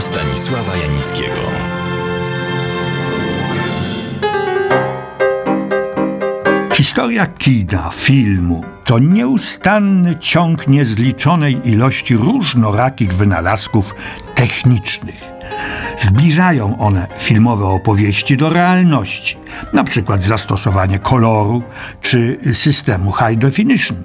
Stanisława 0.00 0.76
Janickiego. 0.76 1.74
Historia 6.72 7.26
kina, 7.26 7.90
filmu 7.90 8.64
to 8.84 8.98
nieustanny 8.98 10.16
ciąg 10.18 10.68
niezliczonej 10.68 11.68
ilości 11.68 12.16
różnorakich 12.16 13.14
wynalazków 13.14 13.94
technicznych. 14.34 15.33
Zbliżają 15.98 16.78
one 16.78 17.06
filmowe 17.18 17.64
opowieści 17.66 18.36
do 18.36 18.50
realności, 18.50 19.36
przykład 19.84 20.22
zastosowanie 20.22 20.98
koloru 20.98 21.62
czy 22.00 22.38
systemu 22.52 23.12
high 23.12 23.38
definition, 23.38 23.96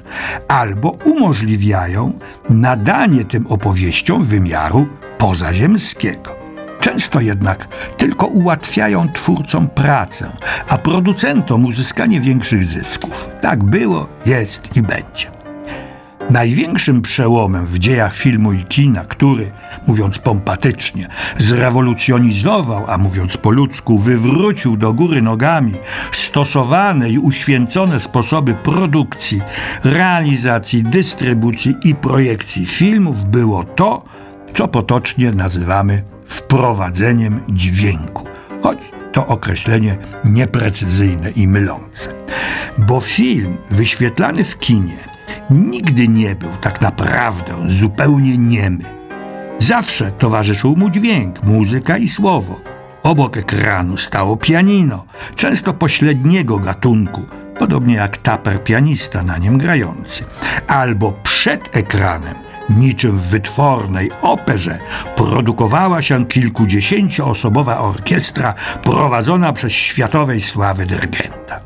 albo 0.48 0.90
umożliwiają 0.90 2.14
nadanie 2.50 3.26
tym 3.26 3.48
opowieściom 3.48 4.24
wymiaru 4.24 4.88
pozaziemskiego. 5.18 6.36
Często 6.80 7.20
jednak 7.20 7.68
tylko 7.98 8.26
ułatwiają 8.26 9.10
twórcom 9.14 9.68
pracę, 9.68 10.30
a 10.70 10.78
producentom 10.78 11.66
uzyskanie 11.66 12.22
większych 12.22 12.64
zysków. 12.64 13.30
Tak 13.42 13.64
było, 13.64 14.08
jest 14.26 14.78
i 14.78 14.82
będzie. 14.82 15.39
Największym 16.30 17.02
przełomem 17.02 17.66
w 17.66 17.80
dziejach 17.80 18.16
filmu 18.16 18.54
i 18.54 18.64
kina, 18.64 19.06
który, 19.06 19.52
mówiąc 19.88 20.18
pompatycznie, 20.18 21.08
zrewolucjonizował, 21.38 22.86
a 22.88 22.98
mówiąc 22.98 23.38
po 23.38 23.52
ludzku, 23.52 23.98
wywrócił 23.98 24.78
do 24.78 24.94
góry 24.94 25.22
nogami 25.22 25.74
stosowane 26.12 27.10
i 27.10 27.20
uświęcone 27.20 28.00
sposoby 28.00 28.54
produkcji, 28.54 29.42
realizacji, 29.84 30.84
dystrybucji 30.84 31.76
i 31.84 31.96
projekcji 31.96 32.66
filmów, 32.66 33.26
było 33.26 33.64
to, 33.64 34.04
co 34.54 34.68
potocznie 34.68 35.32
nazywamy 35.32 36.04
wprowadzeniem 36.26 37.40
dźwięku. 37.50 38.26
Choć 38.64 38.80
to 39.14 39.28
określenie 39.28 39.98
nieprecyzyjne 40.26 41.32
i 41.32 41.48
mylące. 41.48 42.10
Bo 42.78 43.00
film 43.00 43.58
wyświetlany 43.72 44.44
w 44.44 44.60
kinie 44.60 45.19
nigdy 45.50 46.08
nie 46.08 46.36
był 46.36 46.50
tak 46.62 46.82
naprawdę 46.82 47.54
zupełnie 47.68 48.38
niemy. 48.38 48.84
Zawsze 49.60 50.12
towarzyszył 50.12 50.76
mu 50.76 50.90
dźwięk, 50.90 51.44
muzyka 51.44 51.98
i 51.98 52.10
słowo. 52.10 52.60
Obok 53.04 53.38
ekranu 53.38 53.98
stało 53.98 54.38
pianino, 54.38 55.06
często 55.36 55.74
pośredniego 55.74 56.60
gatunku, 56.60 57.22
podobnie 57.60 57.96
jak 57.96 58.18
taper 58.18 58.64
pianista 58.64 59.24
na 59.24 59.38
nim 59.38 59.58
grający. 59.58 60.26
Albo 60.68 61.12
przed 61.12 61.76
ekranem, 61.78 62.36
niczym 62.70 63.12
w 63.12 63.30
wytwornej 63.30 64.12
operze, 64.22 64.80
produkowała 65.16 66.02
się 66.02 66.26
kilkudziesięcioosobowa 66.26 67.80
orkiestra 67.80 68.54
prowadzona 68.84 69.54
przez 69.54 69.72
światowej 69.72 70.42
sławy 70.42 70.86
dyrygenta. 70.86 71.60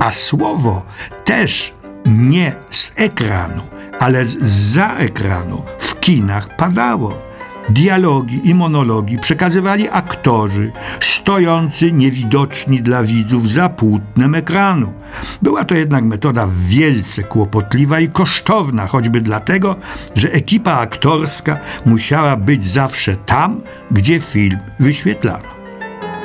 A 0.00 0.12
słowo 0.12 0.82
też 1.24 1.77
nie 2.08 2.54
z 2.70 2.92
ekranu, 2.96 3.62
ale 4.00 4.24
za 4.40 4.94
ekranu 4.96 5.62
w 5.78 6.00
kinach 6.00 6.56
padało. 6.56 7.28
Dialogi 7.68 8.48
i 8.48 8.54
monologi 8.54 9.18
przekazywali 9.18 9.88
aktorzy, 9.88 10.72
stojący 11.00 11.92
niewidoczni 11.92 12.82
dla 12.82 13.02
widzów 13.02 13.50
za 13.50 13.68
płótnem 13.68 14.34
ekranu. 14.34 14.92
Była 15.42 15.64
to 15.64 15.74
jednak 15.74 16.04
metoda 16.04 16.48
wielce 16.68 17.22
kłopotliwa 17.22 18.00
i 18.00 18.08
kosztowna, 18.08 18.86
choćby 18.86 19.20
dlatego, 19.20 19.76
że 20.14 20.32
ekipa 20.32 20.72
aktorska 20.72 21.58
musiała 21.86 22.36
być 22.36 22.64
zawsze 22.64 23.16
tam, 23.16 23.60
gdzie 23.90 24.20
film 24.20 24.58
wyświetlano. 24.80 25.57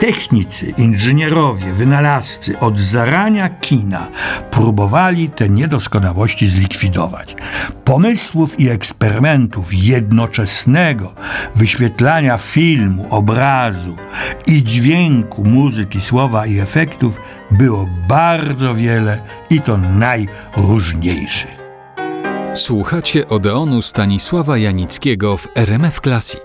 Technicy, 0.03 0.73
inżynierowie, 0.77 1.73
wynalazcy 1.73 2.59
od 2.59 2.79
zarania 2.79 3.49
kina 3.49 4.07
próbowali 4.51 5.29
te 5.29 5.49
niedoskonałości 5.49 6.47
zlikwidować. 6.47 7.35
Pomysłów 7.83 8.59
i 8.59 8.69
eksperymentów 8.69 9.73
jednoczesnego 9.73 11.13
wyświetlania 11.55 12.37
filmu, 12.37 13.07
obrazu 13.09 13.95
i 14.47 14.63
dźwięku, 14.63 15.43
muzyki, 15.43 16.01
słowa 16.01 16.45
i 16.45 16.59
efektów 16.59 17.21
było 17.51 17.87
bardzo 18.07 18.75
wiele 18.75 19.21
i 19.49 19.61
to 19.61 19.77
najróżniejszych. 19.77 21.63
Słuchacie 22.53 23.27
Odeonu 23.27 23.81
Stanisława 23.81 24.57
Janickiego 24.57 25.37
w 25.37 25.47
RMF 25.55 25.99
Classic. 25.99 26.41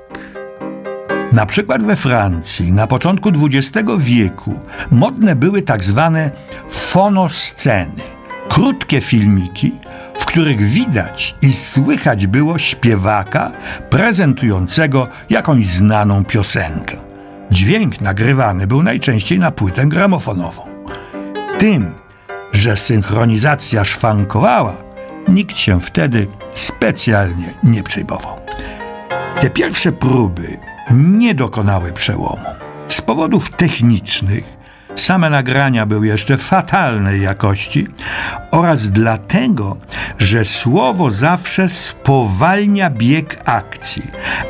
Na 1.32 1.46
przykład 1.46 1.82
we 1.82 1.96
Francji 1.96 2.72
na 2.72 2.86
początku 2.86 3.28
XX 3.28 3.88
wieku 3.98 4.54
modne 4.90 5.36
były 5.36 5.62
tak 5.62 5.84
zwane 5.84 6.30
fonosceny, 6.70 8.02
krótkie 8.48 9.00
filmiki, 9.00 9.72
w 10.18 10.24
których 10.24 10.62
widać 10.62 11.34
i 11.42 11.52
słychać 11.52 12.26
było 12.26 12.58
śpiewaka 12.58 13.52
prezentującego 13.90 15.08
jakąś 15.30 15.66
znaną 15.66 16.24
piosenkę. 16.24 16.96
Dźwięk 17.50 18.00
nagrywany 18.00 18.66
był 18.66 18.82
najczęściej 18.82 19.38
na 19.38 19.50
płytę 19.50 19.86
gramofonową. 19.86 20.62
Tym, 21.58 21.94
że 22.52 22.76
synchronizacja 22.76 23.84
szwankowała, 23.84 24.76
nikt 25.28 25.58
się 25.58 25.80
wtedy 25.80 26.26
specjalnie 26.54 27.54
nie 27.62 27.82
przejmował. 27.82 28.36
Te 29.40 29.50
pierwsze 29.50 29.92
próby 29.92 30.58
nie 30.90 31.34
dokonały 31.34 31.92
przełomu. 31.92 32.44
Z 32.88 33.00
powodów 33.00 33.50
technicznych 33.50 34.58
same 34.96 35.30
nagrania 35.30 35.86
były 35.86 36.06
jeszcze 36.06 36.36
fatalnej 36.36 37.22
jakości 37.22 37.86
oraz 38.50 38.88
dlatego, 38.88 39.76
że 40.18 40.44
słowo 40.44 41.10
zawsze 41.10 41.68
spowalnia 41.68 42.90
bieg 42.90 43.42
akcji, 43.44 44.02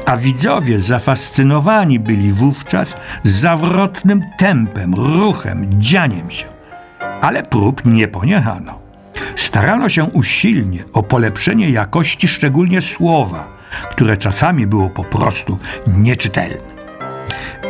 a 0.06 0.16
widzowie 0.16 0.78
zafascynowani 0.78 2.00
byli 2.00 2.32
wówczas 2.32 2.96
zawrotnym 3.22 4.22
tempem, 4.38 4.94
ruchem, 4.94 5.68
dzianiem 5.82 6.30
się. 6.30 6.46
Ale 7.20 7.42
prób 7.42 7.84
nie 7.84 8.08
poniechano. 8.08 8.78
Starano 9.36 9.88
się 9.88 10.04
usilnie 10.04 10.84
o 10.92 11.02
polepszenie 11.02 11.70
jakości 11.70 12.28
szczególnie 12.28 12.80
słowa– 12.80 13.48
które 13.90 14.16
czasami 14.16 14.66
było 14.66 14.90
po 14.90 15.04
prostu 15.04 15.58
nieczytelne. 15.86 16.78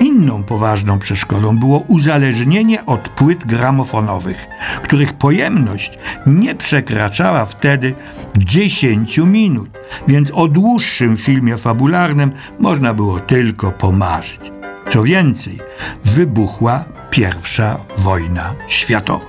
Inną 0.01 0.45
poważną 0.45 0.99
przeszkodą 0.99 1.59
było 1.59 1.79
uzależnienie 1.79 2.87
od 2.87 3.09
płyt 3.09 3.47
gramofonowych, 3.47 4.47
których 4.83 5.13
pojemność 5.13 5.99
nie 6.27 6.55
przekraczała 6.55 7.45
wtedy 7.45 7.95
10 8.37 9.19
minut, 9.19 9.71
więc 10.09 10.31
o 10.35 10.49
dłuższym 10.49 11.17
filmie 11.17 11.57
fabularnym 11.57 12.33
można 12.59 12.95
było 12.95 13.21
tylko 13.21 13.71
pomarzyć. 13.71 14.53
Co 14.91 15.03
więcej, 15.03 15.59
wybuchła 16.05 16.85
pierwsza 17.11 17.79
wojna 17.99 18.55
światowa. 18.69 19.27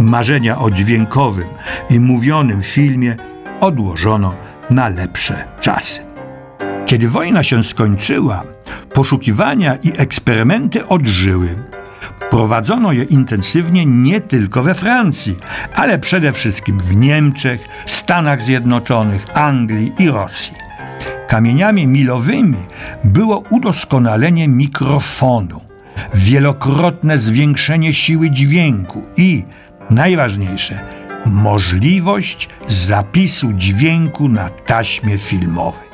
Marzenia 0.00 0.58
o 0.58 0.70
dźwiękowym 0.70 1.48
i 1.90 2.00
mówionym 2.00 2.62
filmie 2.62 3.16
odłożono 3.60 4.34
na 4.70 4.88
lepsze 4.88 5.44
czasy. 5.60 6.00
Kiedy 6.86 7.08
wojna 7.08 7.42
się 7.42 7.64
skończyła, 7.64 8.42
poszukiwania 8.94 9.76
i 9.76 9.92
eksperymenty 9.96 10.88
odżyły. 10.88 11.48
Prowadzono 12.30 12.92
je 12.92 13.04
intensywnie 13.04 13.86
nie 13.86 14.20
tylko 14.20 14.62
we 14.62 14.74
Francji, 14.74 15.36
ale 15.74 15.98
przede 15.98 16.32
wszystkim 16.32 16.78
w 16.80 16.96
Niemczech, 16.96 17.60
Stanach 17.86 18.42
Zjednoczonych, 18.42 19.24
Anglii 19.34 19.92
i 19.98 20.10
Rosji. 20.10 20.54
Kamieniami 21.28 21.86
milowymi 21.86 22.56
było 23.04 23.44
udoskonalenie 23.50 24.48
mikrofonu, 24.48 25.60
wielokrotne 26.14 27.18
zwiększenie 27.18 27.94
siły 27.94 28.30
dźwięku 28.30 29.02
i, 29.16 29.44
najważniejsze, 29.90 30.80
możliwość 31.26 32.48
zapisu 32.66 33.52
dźwięku 33.52 34.28
na 34.28 34.48
taśmie 34.48 35.18
filmowej. 35.18 35.90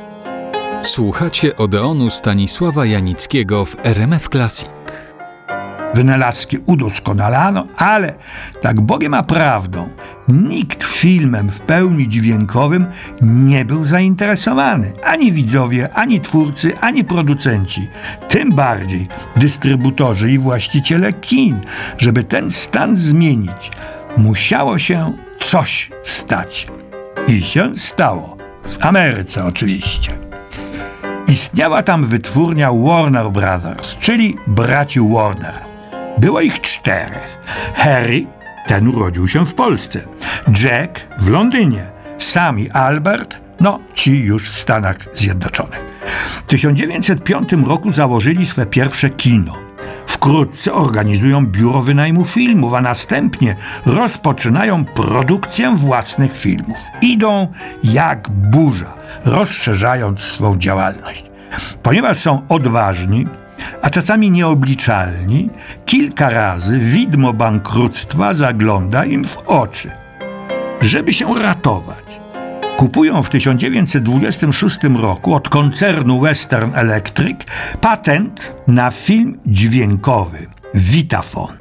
Słuchacie 0.82 1.56
Odeonu 1.56 2.10
Stanisława 2.10 2.86
Janickiego 2.86 3.64
w 3.64 3.76
RMF 3.86 4.28
Classic. 4.28 4.68
Wynalazki 5.94 6.58
udoskonalano, 6.66 7.66
ale 7.76 8.14
tak 8.62 8.80
Bogiem 8.80 9.14
a 9.14 9.22
prawdą, 9.22 9.88
nikt 10.28 10.84
filmem 10.84 11.50
w 11.50 11.60
pełni 11.60 12.08
dźwiękowym 12.08 12.86
nie 13.22 13.64
był 13.64 13.84
zainteresowany. 13.84 14.92
Ani 15.04 15.32
widzowie, 15.32 15.92
ani 15.94 16.20
twórcy, 16.20 16.78
ani 16.80 17.04
producenci. 17.04 17.88
Tym 18.28 18.52
bardziej 18.52 19.06
dystrybutorzy 19.36 20.32
i 20.32 20.38
właściciele 20.38 21.12
kin, 21.12 21.60
żeby 21.98 22.24
ten 22.24 22.50
stan 22.50 22.96
zmienić 22.96 23.70
musiało 24.16 24.78
się 24.78 25.12
coś 25.40 25.90
stać. 26.04 26.66
I 27.28 27.42
się 27.42 27.76
stało. 27.76 28.36
W 28.62 28.84
Ameryce 28.86 29.44
oczywiście. 29.44 30.18
Istniała 31.28 31.82
tam 31.82 32.04
wytwórnia 32.04 32.72
Warner 32.72 33.30
Brothers, 33.30 33.96
czyli 33.96 34.36
braci 34.46 35.00
Warner. 35.00 35.54
Było 36.18 36.40
ich 36.40 36.60
czterech. 36.60 37.38
Harry, 37.74 38.26
ten 38.66 38.88
urodził 38.88 39.28
się 39.28 39.46
w 39.46 39.54
Polsce. 39.54 40.00
Jack 40.64 41.00
w 41.18 41.28
Londynie. 41.28 41.86
Sam 42.18 42.60
i 42.60 42.70
Albert, 42.70 43.36
no 43.60 43.80
ci 43.94 44.18
już 44.18 44.50
w 44.50 44.58
Stanach 44.58 44.96
Zjednoczonych. 45.14 45.80
W 46.38 46.42
1905 46.42 47.52
roku 47.66 47.90
założyli 47.90 48.46
swe 48.46 48.66
pierwsze 48.66 49.10
kino. 49.10 49.65
Wkrótce 50.26 50.74
organizują 50.74 51.46
biuro 51.46 51.82
wynajmu 51.82 52.24
filmów, 52.24 52.74
a 52.74 52.80
następnie 52.80 53.56
rozpoczynają 53.86 54.84
produkcję 54.84 55.76
własnych 55.76 56.38
filmów. 56.38 56.76
Idą 57.02 57.48
jak 57.84 58.28
burza, 58.30 58.94
rozszerzając 59.24 60.20
swą 60.20 60.58
działalność. 60.58 61.24
Ponieważ 61.82 62.16
są 62.16 62.42
odważni, 62.48 63.26
a 63.82 63.90
czasami 63.90 64.30
nieobliczalni, 64.30 65.50
kilka 65.84 66.30
razy 66.30 66.78
widmo 66.78 67.32
bankructwa 67.32 68.34
zagląda 68.34 69.04
im 69.04 69.24
w 69.24 69.38
oczy. 69.38 69.90
Żeby 70.80 71.12
się 71.12 71.34
ratować, 71.38 72.20
kupują 72.76 73.22
w 73.22 73.30
1926 73.30 74.78
roku 74.84 75.34
od 75.34 75.48
koncernu 75.48 76.20
Western 76.20 76.74
Electric 76.74 77.36
patent 77.80 78.52
na 78.66 78.90
film 78.90 79.38
dźwiękowy 79.46 80.46
Vitafon. 80.74 81.56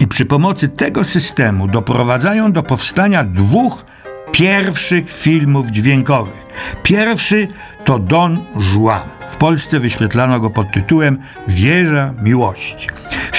I 0.00 0.06
przy 0.06 0.24
pomocy 0.26 0.68
tego 0.68 1.04
systemu 1.04 1.68
doprowadzają 1.68 2.52
do 2.52 2.62
powstania 2.62 3.24
dwóch 3.24 3.84
pierwszych 4.32 5.12
filmów 5.12 5.66
dźwiękowych. 5.66 6.42
Pierwszy 6.82 7.48
to 7.84 7.98
Don 7.98 8.44
Juan. 8.74 9.02
W 9.30 9.36
Polsce 9.36 9.80
wyświetlano 9.80 10.40
go 10.40 10.50
pod 10.50 10.72
tytułem 10.72 11.18
Wieża 11.48 12.14
Miłości. 12.22 12.86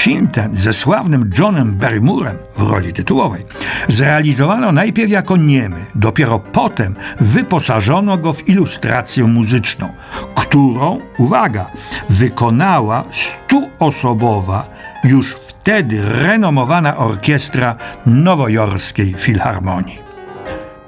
Film 0.04 0.28
ten 0.28 0.56
ze 0.56 0.72
sławnym 0.72 1.30
Johnem 1.38 1.74
Barrymorem 1.74 2.36
w 2.56 2.62
roli 2.62 2.92
tytułowej 2.92 3.44
zrealizowano 3.88 4.72
najpierw 4.72 5.10
jako 5.10 5.36
niemy, 5.36 5.76
dopiero 5.94 6.38
potem 6.38 6.94
wyposażono 7.20 8.18
go 8.18 8.32
w 8.32 8.48
ilustrację 8.48 9.24
muzyczną, 9.24 9.92
którą, 10.34 11.00
uwaga, 11.18 11.70
wykonała 12.08 13.04
stuosobowa, 13.10 14.66
już 15.04 15.32
wtedy 15.32 16.02
renomowana 16.02 16.96
orkiestra 16.96 17.76
nowojorskiej 18.06 19.14
filharmonii. 19.18 19.98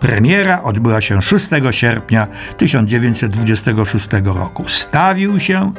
Premiera 0.00 0.62
odbyła 0.62 1.00
się 1.00 1.22
6 1.22 1.48
sierpnia 1.70 2.26
1926 2.56 4.08
roku. 4.24 4.64
Stawił 4.68 5.40
się 5.40 5.72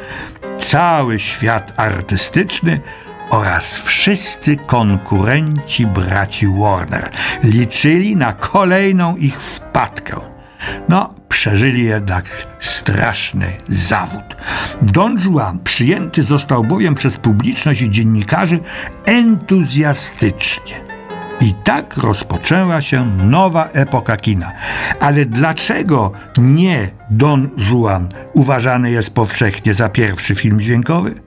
cały 0.62 1.20
świat 1.20 1.74
artystyczny 1.78 2.82
oraz 3.30 3.78
wszyscy 3.78 4.56
konkurenci 4.56 5.86
braci 5.86 6.48
Warner. 6.48 7.10
Liczyli 7.44 8.16
na 8.16 8.34
kolejną 8.34 9.16
ich 9.16 9.42
wpadkę. 9.42 10.16
No, 10.90 11.14
przeżyli 11.30 11.84
jednak 11.84 12.26
straszny 12.60 13.46
zawód. 13.68 14.38
Don 14.82 15.18
Juan 15.26 15.60
przyjęty 15.60 16.24
został 16.24 16.64
bowiem 16.64 16.96
przez 16.96 17.18
publiczność 17.18 17.82
i 17.82 17.90
dziennikarzy 17.90 18.60
entuzjastycznie. 19.06 20.88
I 21.42 21.54
tak 21.64 21.98
rozpoczęła 21.98 22.82
się 22.82 23.06
nowa 23.06 23.70
epoka 23.74 24.18
kina. 24.18 24.52
Ale 25.00 25.26
dlaczego 25.26 26.12
nie 26.38 26.90
Don 27.10 27.50
Juan 27.58 28.10
uważany 28.34 28.92
jest 28.92 29.14
powszechnie 29.14 29.74
za 29.74 29.90
pierwszy 29.90 30.36
film 30.36 30.60
dźwiękowy? 30.60 31.27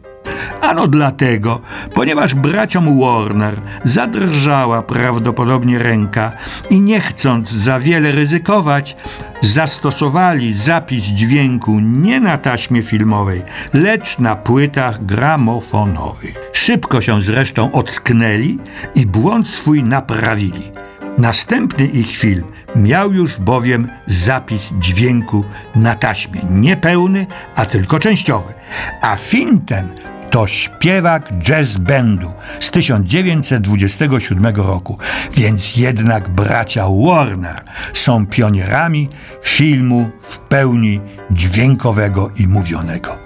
Ano 0.60 0.86
dlatego, 0.86 1.60
ponieważ 1.94 2.34
braciom 2.34 3.00
Warner 3.00 3.60
zadrżała 3.84 4.82
prawdopodobnie 4.82 5.78
ręka 5.78 6.32
i 6.70 6.80
nie 6.80 7.00
chcąc 7.00 7.50
za 7.50 7.80
wiele 7.80 8.12
ryzykować, 8.12 8.96
zastosowali 9.40 10.52
zapis 10.52 11.04
dźwięku 11.04 11.80
nie 11.80 12.20
na 12.20 12.38
taśmie 12.38 12.82
filmowej, 12.82 13.42
lecz 13.72 14.18
na 14.18 14.36
płytach 14.36 15.04
gramofonowych. 15.04 16.50
Szybko 16.52 17.00
się 17.00 17.22
zresztą 17.22 17.72
ocknęli 17.72 18.58
i 18.94 19.06
błąd 19.06 19.48
swój 19.48 19.82
naprawili. 19.82 20.72
Następny 21.18 21.86
ich 21.86 22.16
film 22.16 22.44
miał 22.76 23.12
już 23.12 23.38
bowiem 23.38 23.88
zapis 24.06 24.72
dźwięku 24.78 25.44
na 25.74 25.94
taśmie, 25.94 26.40
niepełny, 26.50 27.26
a 27.54 27.66
tylko 27.66 27.98
częściowy. 27.98 28.54
A 29.00 29.16
film 29.16 29.60
ten 29.66 29.88
to 30.30 30.46
śpiewak 30.46 31.32
jazz 31.38 31.76
bandu 31.76 32.32
z 32.60 32.70
1927 32.70 34.56
roku, 34.56 34.98
więc 35.32 35.76
jednak 35.76 36.28
bracia 36.28 36.86
Warner 37.06 37.64
są 37.92 38.26
pionierami 38.26 39.08
filmu 39.42 40.10
w 40.22 40.38
pełni 40.38 41.00
dźwiękowego 41.30 42.30
i 42.36 42.46
mówionego. 42.46 43.18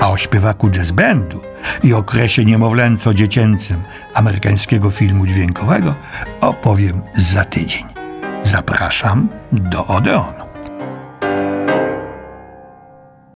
A 0.00 0.10
o 0.10 0.16
śpiewaku 0.16 0.70
jazz 0.70 0.92
bandu 0.92 1.40
i 1.84 1.94
okresie 1.94 2.44
niemowlęco-dziecięcym 2.44 3.80
amerykańskiego 4.14 4.90
filmu 4.90 5.26
dźwiękowego 5.26 5.94
opowiem 6.40 7.02
za 7.14 7.44
tydzień. 7.44 7.84
Zapraszam 8.42 9.28
do 9.52 9.86
Odeonu. 9.86 10.39